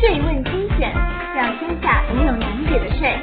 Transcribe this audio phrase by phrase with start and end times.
[0.00, 0.92] 税问精选，
[1.34, 3.18] 让天下没有难解的税。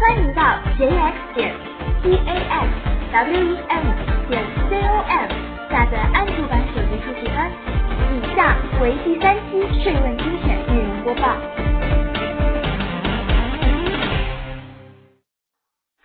[0.00, 0.42] 欢迎到
[0.76, 1.54] jx 点
[2.02, 2.68] t a x
[3.12, 3.84] w e m
[4.28, 5.28] 点 c o m
[5.70, 7.48] 下载安卓版手机数据端。
[8.10, 11.36] 以下为第三期税问精选内容播报。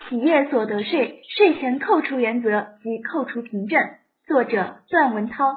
[0.07, 3.81] 企业所得税税前扣除原则及扣除凭证，
[4.27, 5.55] 作者段文涛。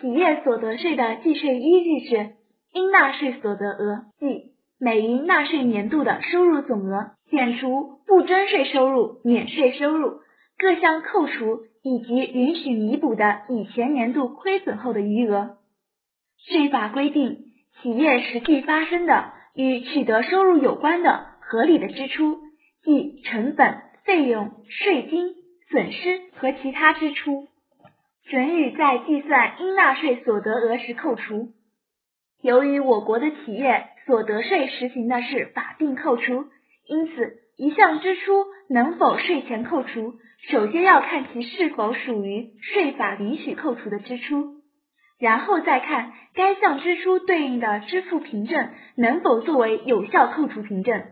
[0.00, 2.30] 企业所得税的计税依据是
[2.72, 10.20] 应纳税所得额，即每一纳税年度的收入总额减除不征税收入、免税收入
[10.58, 15.56] 各项扣除以及允许弥补的以前年度亏损后的余额。
[16.48, 17.38] 税法规定，
[17.82, 22.38] 企业实际发生的与取得收入有关的合理的支出。
[22.84, 25.34] 即成本、费用、税金、
[25.68, 27.48] 损失和其他支出，
[28.30, 31.48] 准予在计算应纳税所得额时扣除。
[32.42, 36.46] 由于我国的企业所得税实行的是法定扣除，
[36.86, 40.14] 因此一项支出能否税前扣除，
[40.48, 44.62] 首先要看其是否属于税法允许扣除的支出，
[45.18, 51.02] 然后再看该项支出对应的支付凭证能否作为有效扣除凭证。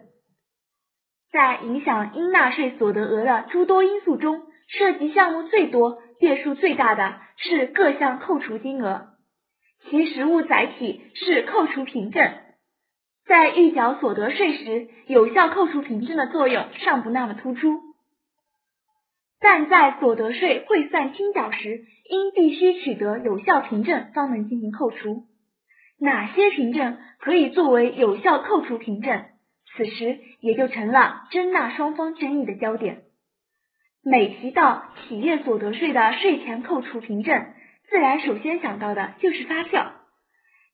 [1.32, 9.08] 在影响应纳税所得额的诸多因素中，涉及项目最多、变数最大的是各项扣除金额，
[9.88, 12.32] 其实物载体是扣除凭证。
[13.26, 17.80] 在预缴所得税时，有效扣除凭证的作用尚不那么突出，
[19.40, 25.24] 但在所得税汇算清缴时，应必须取得有效凭证方能进行扣除。
[25.98, 29.24] 哪些凭证可以作为有效扣除凭证？
[29.76, 33.02] 此时也就成了征纳双方争议的焦点。
[34.04, 37.44] 每提到企业所得税的税前扣除凭证，
[37.88, 39.92] 自然首先想到的就是发票。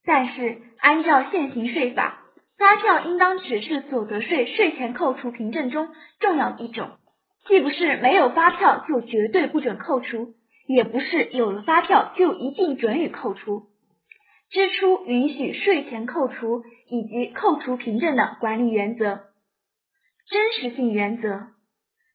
[0.04, 2.18] 但是按照现行税法，
[2.58, 5.88] 发票应当只是所得税税前扣除凭证中
[6.20, 6.90] 重要一种，
[7.46, 10.34] 既不是没有发票就绝对不准扣除，
[10.66, 13.64] 也不是有了发票就一定准予扣除。
[14.50, 19.20] 支出允许税前扣除以及扣除凭证的管理原则，
[20.28, 21.46] 真实性原则，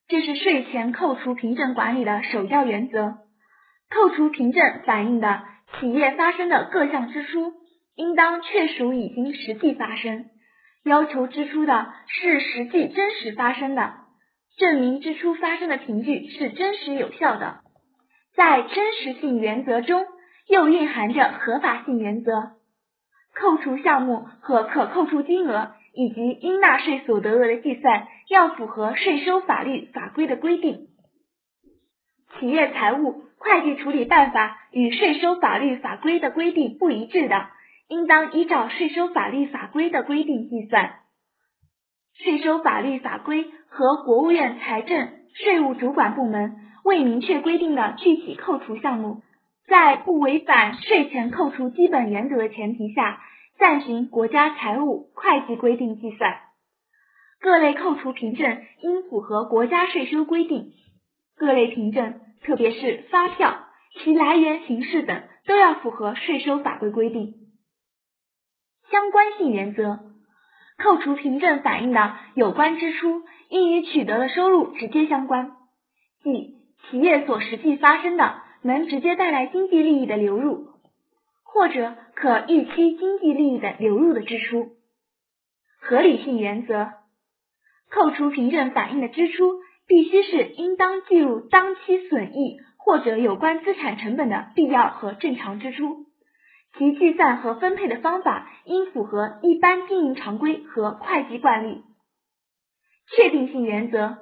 [0.08, 3.27] 这是税前扣除凭证管理的首要原则。
[3.90, 5.44] 扣除凭证反映的
[5.80, 7.54] 企业发生的各项支出，
[7.96, 10.26] 应当确属已经实际发生，
[10.84, 13.94] 要求支出的是实际真实发生的，
[14.58, 17.62] 证明支出发生的凭据是真实有效的。
[18.36, 20.06] 在真实性原则中。
[20.50, 22.32] 又蕴含着合法性原则，
[23.36, 30.88] 扣除项目和可扣除金额以及应纳税所得额的计算要符合税收法律法规的规定。
[32.40, 37.48] 企业财务会计处理办法与税收法律法规的规定不一致的，
[37.88, 41.00] 应当依照税收法律法规的规定计算。
[42.14, 49.22] 税收法律法规和国务院财政税务主管部门未明确规定的具体扣除项目。
[49.68, 53.22] 在不违反税前扣除基本原则的前提下，
[53.60, 56.38] 暂行国家财务会计规定计算。
[57.40, 60.72] 各类扣除凭证应符合国家税收规定。
[61.36, 63.68] 各类凭证，特别是发票，
[64.00, 67.36] 其来源形式等都要符合税收法规规定。
[68.90, 70.00] 相关性原则，
[70.78, 75.52] 扣除凭证反映的有关支出应与取得的收入直接相关，
[76.24, 76.56] 即
[76.90, 78.46] 企业所实际发生的。
[78.64, 80.68] 能直接带来经济利益的流入，
[81.44, 84.72] 或者可预期经济利益的流入的支出。
[85.80, 86.90] 合理性原则，
[87.92, 96.06] 扣除凭证反映的支出必须是应当计入当期损益或者有关资产成本的必要和正常支出，
[96.78, 101.84] 其计算和分配的方法应符合一般经营常规和会计惯例。
[103.16, 104.18] 确定性原则，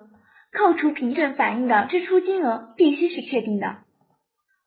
[0.56, 3.78] 扣除凭证反映的支出金额必须是确定的。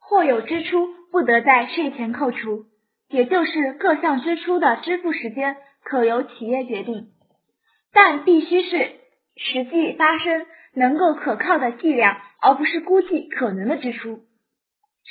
[0.00, 2.64] 或有支出不得在税前扣除，
[3.08, 7.08] 也就是各项支出的支付时间可由企业决定，
[7.93, 8.93] 但必须是
[9.37, 14.20] 实际发生、能够可靠的计量，而不是估计可能的支出。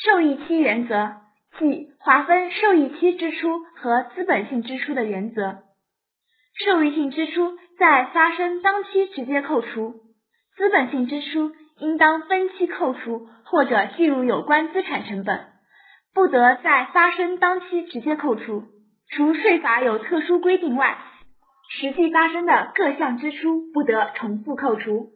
[0.03, 1.15] 受益期原则，
[1.59, 5.59] 即划分受益期支出和资本性支出的原则。
[6.65, 9.95] 受益性支出在发生当期直接扣除，
[10.55, 11.53] 资本性支出。
[11.79, 15.45] 应当分期扣除或者计入有关资产成本，
[16.11, 18.63] 不得在发生当期直接扣除。
[19.11, 20.97] 除税法有特殊规定外，
[21.69, 25.11] 实际发生的各项支出不得重复扣除。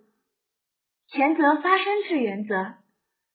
[1.14, 2.76] 权责发生制原则，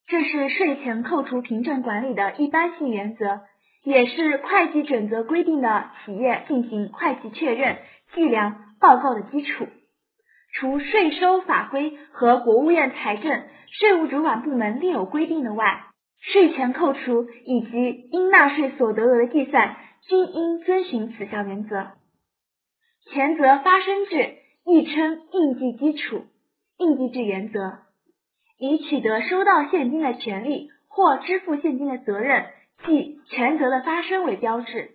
[0.07, 3.41] 这是税前扣除凭证管理的一般性原则，
[3.85, 7.77] 也是会计准则规定的企业进行会计确认、
[8.15, 9.67] 计量、报告的基础。
[10.55, 15.85] 除税收法规和国务院财政、税务主管部门另有规定的外，
[16.19, 19.77] 税前扣除以及应纳税所得额的计算
[20.09, 21.89] 均应遵循此项原则。
[23.13, 26.25] 前则发生制，亦称应计基础、
[26.79, 27.79] 应计制原则，
[28.59, 32.47] 以取得收到现金的权利或支付现金的责任，
[32.87, 34.91] 即权责的发生为标志，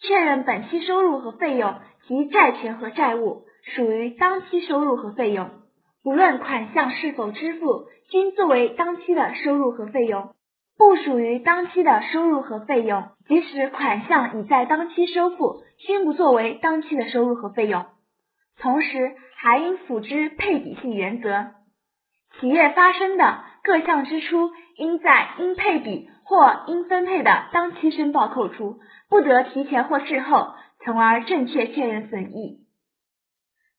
[0.00, 1.74] 确认本期收入和费用
[2.06, 3.44] 及债权和债务。
[3.74, 5.50] 属于当期收入和费用，
[6.02, 10.30] 不论款项是否支付，均作为当期的收入和费用；
[10.78, 17.84] 不属于当期的收入和费用，即使款项已在当期收付，均不作为当期的收入和费用。
[18.60, 21.52] 同时，还应辅之配比性原则，
[22.40, 32.58] 企业发生的各项支出，应在应配比或应分配的当期申报扣除，不得提前或滞后，从而正确确认损益。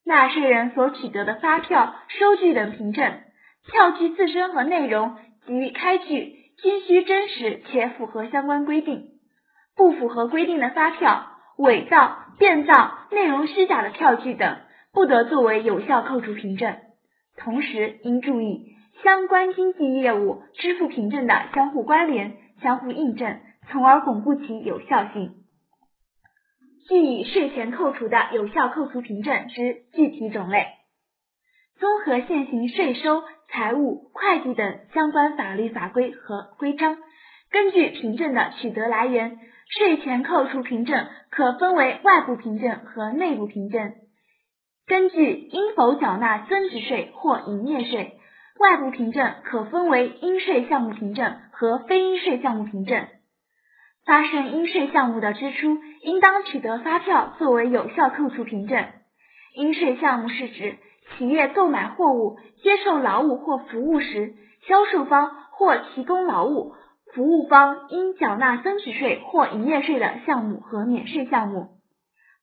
[0.05, 3.21] 纳税人所取得的发票、收据等凭证，
[3.69, 9.09] 票据自身和内容及开具均需真实且符合相关规定。
[9.75, 11.27] 不符合规定的发票、
[11.57, 14.57] 伪造、变造、内容虚假的票据等，
[14.91, 16.77] 不得作为有效扣除凭证。
[17.37, 23.39] 同时，应注意相关经济业务支付凭证的相互关联、相互印证，
[23.71, 25.35] 从而巩固其有效性。
[26.87, 30.65] 据以税前扣除的有效扣除凭证之具体种类，
[31.79, 36.97] 综合现行税收、财务、会计等相关法律法规和规章，
[37.51, 39.37] 根据凭证的取得来源，
[39.69, 43.93] 税前扣除凭证可分为外部凭证和内部凭证。
[44.89, 48.17] 根据应否缴纳增值税或营业税，
[48.59, 53.05] 外部凭证可分为应税项目凭证和非应税项目凭证。
[54.03, 58.83] 发生应税项目的支出，应当取得发票作为有效扣除凭证。
[59.53, 60.77] 应税项目是指
[61.19, 64.33] 企业购买货物、接受劳务或服务时，
[64.67, 66.73] 销售方或提供劳务
[67.13, 71.67] 服务方应缴纳增值税或营业税的项目和免税项目，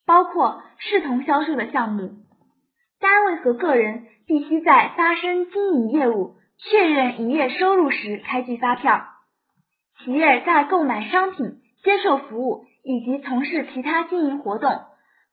[0.07, 2.25] 包括视同销售的项目。
[2.99, 9.07] 单位和个人必须在发生经营业务、确认营业收入时开具发票。
[9.99, 14.71] 企业在购买商品、接受服务以及从事其他经营活动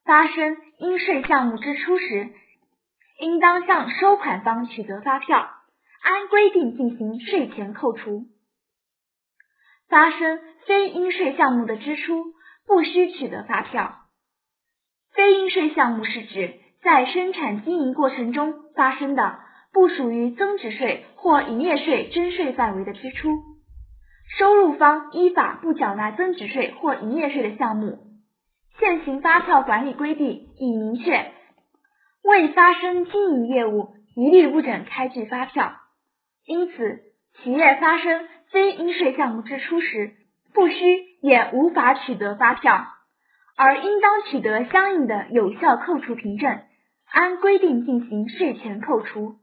[0.05, 2.29] 发生应税项目支出时，
[3.19, 5.49] 应当向收款方取得发票，
[6.01, 8.25] 按规定进行税前扣除。
[9.87, 12.25] 发生非应税项目的支出，
[12.65, 13.99] 不需取得发票。
[15.13, 19.39] 非应税项目是指在生产经营过程中发生的，
[19.71, 23.29] 不属于增值税或营业税征税范围的支出。
[24.37, 27.99] 收入方依法不缴纳增值税或营业税的项目，
[28.79, 31.31] 现行发票管理规定已明确，
[32.23, 35.73] 未发生经营业务一律不准开具发票。
[36.45, 37.01] 因此，
[37.41, 40.15] 企业发生非应税项目支出时，
[40.53, 40.75] 不需
[41.21, 42.85] 也无法取得发票，
[43.55, 46.59] 而应当取得相应的有效扣除凭证，
[47.13, 49.35] 按规定进行税前扣除。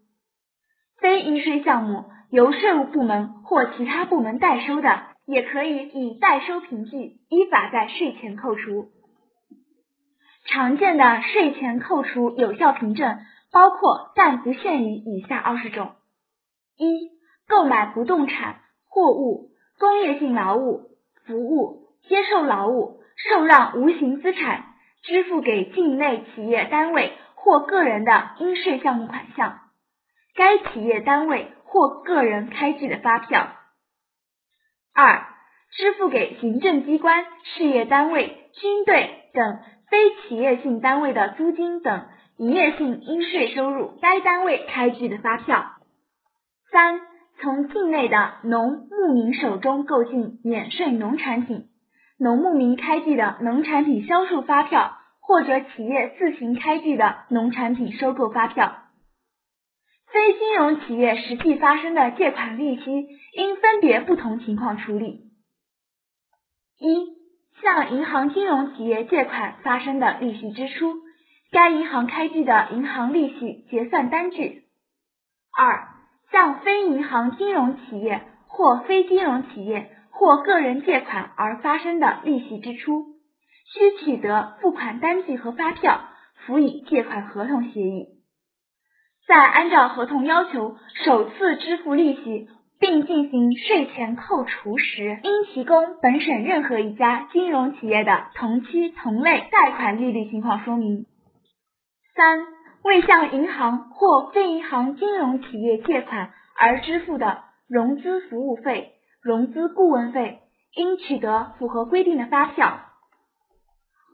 [1.01, 2.05] 非应税项目。
[2.33, 8.91] 由税务部门或其他部门代收的，也可以以代收凭据依法在税前扣除。
[10.45, 13.19] 常见的税前扣除有效凭证
[13.51, 15.91] 包括但不限于以下二十种：
[16.79, 17.11] 一、
[17.49, 19.51] 购买不动产、货物、
[19.81, 20.83] 工业性劳务、
[21.27, 24.67] 服务、接受劳务、受让无形资产，
[25.03, 27.13] 支付给境内企业单位
[27.43, 29.61] 或个人的应税项目款项，
[30.35, 31.53] 该企业单位。
[31.73, 33.47] 或个人开具的发票。
[34.93, 35.25] 二、
[35.71, 45.65] 支付给行政机关、事业单位、军队等非企业性单位的租金等营业性应税收入，该单位开具的发票。
[46.73, 47.01] 三、
[47.41, 51.69] 从境内的农牧民手中购进免税农产品，
[52.19, 54.99] 农牧民开具的农产品销售发票，
[55.31, 58.79] 或者企业自行开具的农产品收购发票。
[60.13, 63.07] 非金融企业实际发生的借款利息，
[63.37, 65.31] 应分别不同情况处理：
[66.81, 67.07] 一、
[67.63, 70.97] 向银行金融企业借款发生的利息支出，
[71.53, 74.65] 该银行开具的银行利息结算单据；
[75.57, 75.91] 二、
[76.33, 83.20] 向非银行金融企业或非金融企业或个人借款而发生的利息支出，
[83.73, 86.01] 需取得付款单据和发票，
[86.47, 88.09] 辅以借款合同协议。
[89.27, 92.49] 在按照合同要求首次支付利息
[92.81, 101.07] 并进行税前扣除时，应提供本省任何一家金融企业的同期同类贷款利率情况说明。
[102.17, 102.41] 三、
[102.83, 110.41] 未向银行或非银行金融企业借款而支付的融资服务费、融资顾问费，
[110.75, 112.81] 应取得符合规定的发票。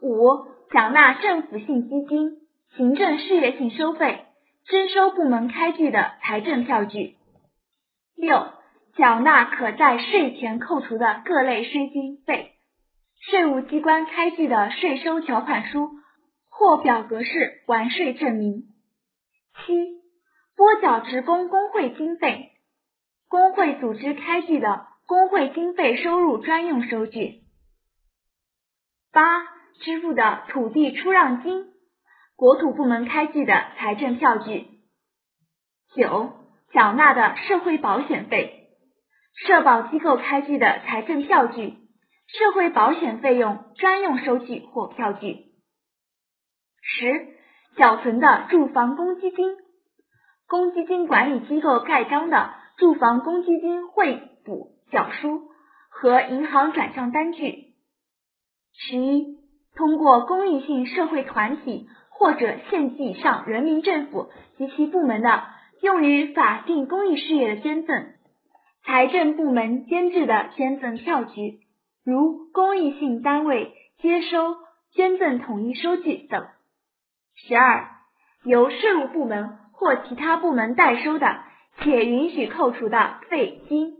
[0.02, 2.38] 五、缴纳政府性基金、
[2.76, 4.26] 行政事业性收费、
[4.66, 7.16] 征收部门开具的财政票据。
[8.16, 8.48] 六、
[8.96, 12.52] 缴纳可在税前扣除的各类税金费，
[13.20, 15.90] 税务机关开具的税收缴款书
[16.50, 18.64] 或表格式完税证明。
[19.64, 19.74] 七、
[20.56, 22.52] 拨缴职工工会经费，
[23.28, 27.42] 工会组织开具的工会经费收入专用收据。
[29.12, 29.22] 八、
[29.80, 31.66] 支付的土地出让金，
[32.36, 34.66] 国土部门开具的财政票据。
[35.94, 36.30] 九、
[36.72, 38.68] 缴纳的社会保险费，
[39.34, 41.74] 社保机构开具的财政票据、
[42.26, 45.46] 社会保险费用专用收据或票据。
[46.82, 47.28] 十、
[47.76, 49.56] 缴存的住房公积金，
[50.46, 55.48] 公积金管理机构盖章的住房公积金汇补缴书
[55.88, 57.74] 和银行转账单据。
[58.74, 59.38] 十一、
[59.76, 65.44] 通过公益性社会团体或者县级以上人民政府及其部门的
[65.82, 68.06] 用于法定公益事业的捐赠，
[68.84, 71.60] 财政部门监制的捐赠票据，
[72.04, 74.56] 如公益性单位接收
[74.94, 76.46] 捐赠统一收据等。
[77.34, 77.88] 十二、
[78.44, 81.26] 由税务部门或其他部门代收的
[81.82, 83.92] 且允许扣除的费金，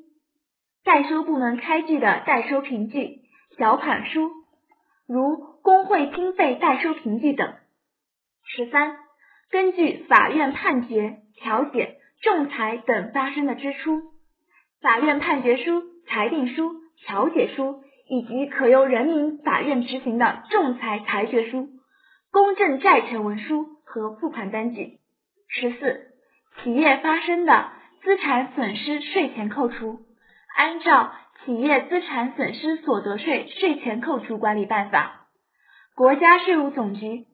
[0.85, 3.21] 代收部门开具的代收凭据、
[3.59, 4.30] 缴款书，
[5.06, 7.52] 如工会经费代收凭据等。
[8.44, 8.99] 十三、
[9.50, 14.00] 根据法院判决、调解、仲裁等发生的支出，
[14.80, 16.70] 法院判决书、裁定书、
[17.04, 21.68] 调解书以及可由人民法院执行的仲裁裁决书、
[22.30, 25.00] 公证债权文书和付款单据。
[25.49, 26.12] 十四、
[26.62, 27.73] 企业发生的
[28.04, 29.99] 资产损失税前扣除，
[30.56, 31.12] 按照
[31.44, 35.23] 《企业资产损失所得税税前扣除管理办法》。
[35.96, 37.24] 国家税务总局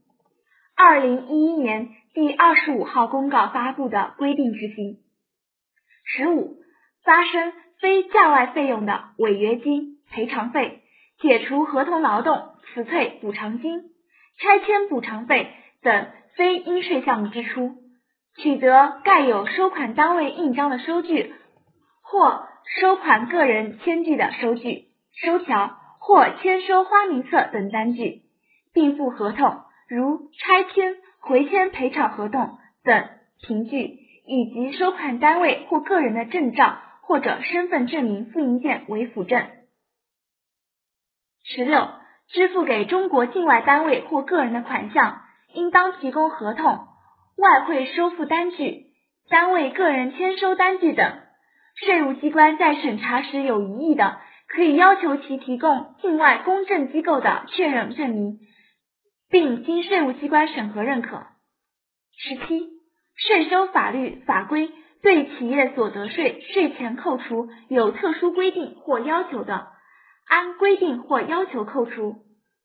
[0.77, 4.99] 二零一一年第二十五号公告发布的规定执行。
[6.05, 6.59] 十五、
[7.05, 10.81] 发生非价外费用的违约金、赔偿费、
[11.19, 13.81] 解除合同劳动辞退补偿金、
[14.39, 15.53] 拆迁补偿费
[15.83, 17.79] 等非应税项目支出，
[18.37, 21.35] 取得盖有收款单位印章的收据
[22.01, 22.47] 或
[22.81, 24.85] 收款个人签具的收据、
[25.21, 28.22] 收条或签收花名册等单据。
[28.73, 33.09] 并附合同，如拆迁、回迁赔偿合同等
[33.43, 39.47] 凭据，以及收款单位或个人的证照或者身份证明复印件为辅证。
[41.45, 41.89] 十六、
[42.29, 46.65] 支付给中国境外单位或个人的款项，应当提供合同、
[47.37, 48.87] 外汇收付单据、
[49.29, 51.19] 单位个人签收单据等。
[51.75, 58.39] 税务机关在审查时有疑义的，可以要求其提供境外公证机构的确认证明。
[59.33, 61.23] 并经税务机关审核认可。
[62.17, 62.69] 十七、
[63.17, 64.71] 税收法律法规
[65.03, 69.69] 对企业所得税税前扣除有特殊规定或要求的，
[70.29, 72.17] 按规定或要求扣除，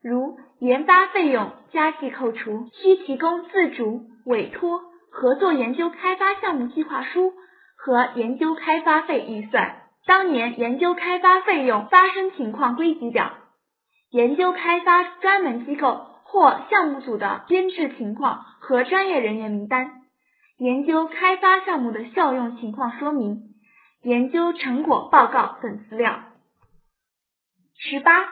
[0.03, 7.33] 如研发费用加计扣除，需提供自主、委托、合作研究开发项目计划书
[7.77, 13.31] 和研究开发费预算、当年研究开发费用发生情况归集表、
[14.11, 16.06] 研究开发专门机构。
[16.29, 20.01] 或项目组的编制情况和专业人员名单，
[20.57, 23.55] 研究开发项目的效用情况说明，
[24.03, 26.19] 研究成果报告等资料。
[27.77, 28.25] 十八，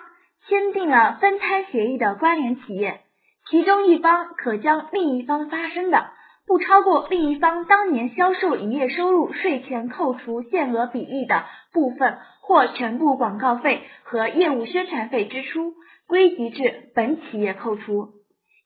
[0.48, 3.02] 签订了分摊协议的关联企业，
[3.50, 6.10] 其中一方可将另一方发生的
[6.48, 15.74] 不超过另一方当年销售营业收入税前扣除限额比例的部分或全部广告费和业务宣传费支出。
[16.08, 18.10] 归集至本企业扣除，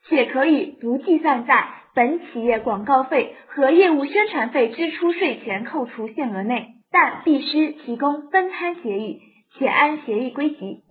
[0.10, 9.22] 且可以不计算在本企业广告费和业务宣传费支出税前扣除限额内，但必须提供分摊协议，
[9.58, 10.84] 且按协议归集。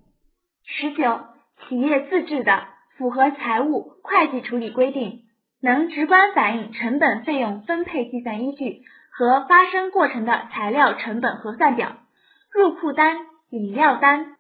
[0.64, 1.20] 十九，
[1.68, 2.64] 企业自制的
[2.96, 5.24] 符合财务会计处理规定，
[5.60, 11.96] 能直观反映成本费用分配计算依据和发生过程的材料成本核算表、
[12.52, 13.18] 入库单、
[13.50, 14.34] 饮料单。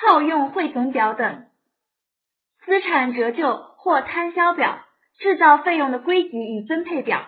[0.00, 1.46] 耗用汇总表等，
[2.64, 4.78] 资产折旧或摊销表、
[5.18, 7.26] 制造费用的归集与分配表、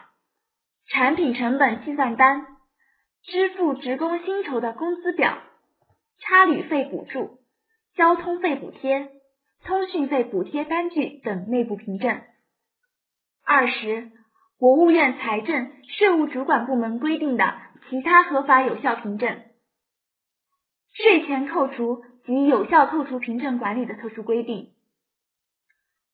[0.86, 2.46] 产品成本计算单、
[3.24, 5.38] 支付职工薪酬的工资表、
[6.20, 7.40] 差旅费补助、
[7.96, 9.08] 交通费补贴、
[9.64, 12.20] 通讯费补贴单据等内部凭证。
[13.52, 14.12] 二十、
[14.60, 17.56] 国务院财政、税务主管部门规定的
[17.88, 19.42] 其他合法有效凭证。
[20.92, 24.68] 税前扣除及有效扣除凭证管理的特殊规定。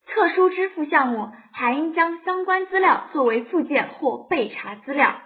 [0.06, 5.20] 特殊支付项目还应将相关资料作为附件或备查资料。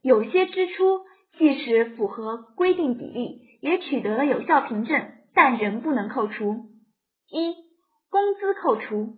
[0.00, 1.00] 有些支出
[1.38, 6.66] 即使符合规定比例，也取得了有效凭证，但仍不能扣除。
[7.28, 7.52] 一、
[8.10, 9.16] 工资扣除。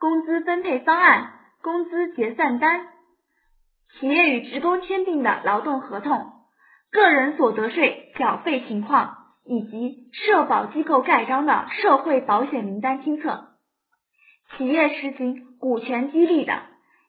[0.00, 1.33] 工资分配方案、
[1.64, 2.88] 工资结算单、
[3.98, 6.30] 企业与职工签订的劳动合同、
[6.92, 9.16] 个人所得税缴费情况
[9.46, 13.54] 以及社保机构盖章的社会保险名单清册。
[14.58, 16.64] 企业实行股权激励的，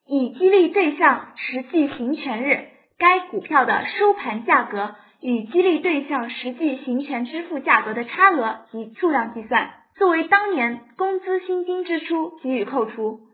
[0.08, 13.25] 以激励对象实际行权日该股票的收盘价格与激励对象实际行权支付价格的差额及数量计算，作为当年工资薪金支出给予扣除。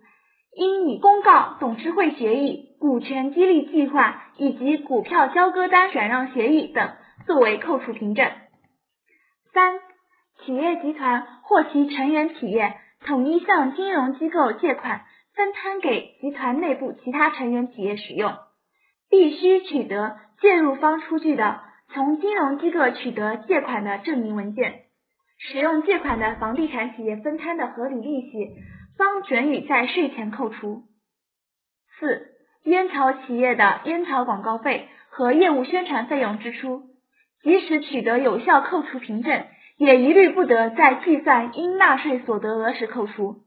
[0.56, 6.92] 应以公告、董事会决议、股权激励计划以及股票交割单转让协议等
[7.26, 8.30] 作为扣除凭证。
[9.54, 9.80] 三、
[10.44, 12.76] 企业集团或其成员企业。
[13.04, 15.02] 统一向金融机构借款，
[15.34, 18.32] 分摊给集团内部其他成员企业使用，
[19.10, 24.82] 必须取得介入方出具的从金融机构取得借款的证明文件。
[25.40, 28.52] 使用借款的房地产企业分摊的合理利息，
[29.02, 30.84] 方准予在税前扣除。
[31.98, 32.28] 四、
[32.66, 36.84] 烟草企业的烟草广告费和业务宣传费用支出，
[37.42, 39.44] 即使取得有效扣除凭证。
[39.78, 43.38] 也一律不得在计算应纳税所得额时扣除。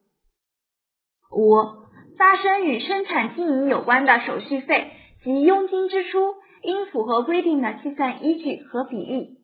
[1.31, 1.55] 五、
[2.19, 4.91] 发生与生产经营有关的手续费
[5.23, 9.39] 及佣金支出，应符合规定的计算依据和比例。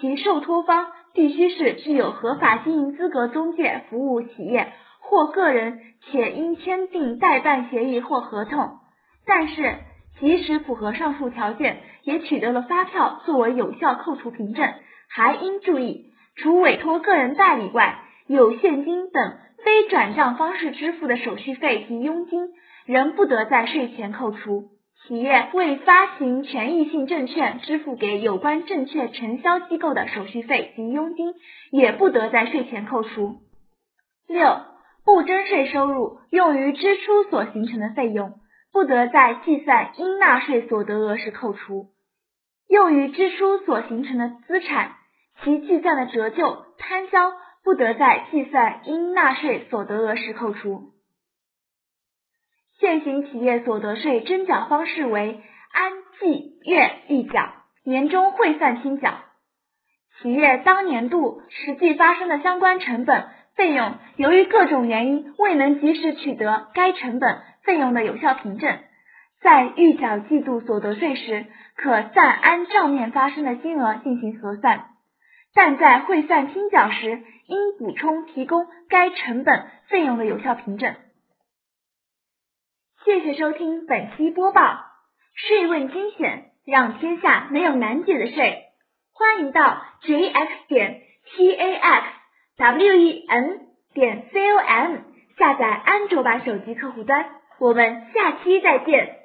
[0.00, 4.72] 其受托方必须是具有合法经营资格中介服务企业
[5.08, 8.78] 或个人，且应签订代办协议或合同。
[9.24, 9.78] 但是，
[10.20, 14.74] 即使符合上述条件，也取得了发票作为有效扣除凭证，
[15.08, 16.12] 还应注意。
[16.36, 22.50] 除委托个人代理外，有现金等非转账方式支付的手续费及佣金，
[22.84, 24.68] 仍不得在税前扣除。
[25.06, 31.32] 企业为发行权益性证券支付给有关证券承销机构的手续费及佣金，
[31.70, 33.36] 也不得在税前扣除。
[34.26, 34.58] 六、
[35.08, 38.40] 不征税收入用于支出所形成的费用，
[38.70, 41.86] 不得在计算应纳税所得额时扣除。
[42.68, 44.96] 用于支出所形成的资产。
[45.42, 47.32] 其计算的折旧摊销
[47.64, 50.90] 不得在计算应纳税所得额时扣除。
[52.78, 55.40] 现行企业所得税征缴方式为
[55.72, 57.50] 按季月预缴，
[57.82, 59.14] 年终汇算清缴。
[60.20, 63.26] 企业当年度实际发生的相关成本
[63.58, 68.78] 费用，由于各种原因未能及时取得该成本费用的有效凭证，
[69.40, 71.44] 在预缴季度所得税时，
[71.74, 74.90] 可暂按账面发生的金额进行核算。
[75.54, 80.94] 但在汇算清缴时，应补充提供该成本费用的有效凭证。
[83.04, 84.78] 谢谢收听本期播报，
[85.34, 88.66] 税问精选，让天下没有难解的税。
[89.12, 92.06] 欢迎到 jx 点 t a x
[92.58, 93.60] w e n
[93.94, 94.96] 点 com
[95.38, 97.24] 下载安卓版手机客户端。
[97.60, 99.17] 我们下期再见。